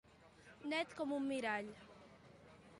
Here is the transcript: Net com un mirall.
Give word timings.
Net 0.71 0.95
com 1.01 1.13
un 1.19 1.29
mirall. 1.33 1.71